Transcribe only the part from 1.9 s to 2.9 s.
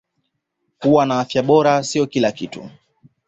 kila kitu